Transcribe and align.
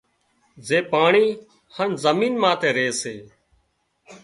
زي 0.67 0.79
پاڻي 0.91 1.25
هانَ 1.75 1.89
زمين 2.03 2.33
ماٿي 2.43 2.69
ري 2.77 2.87
سي 3.01 3.15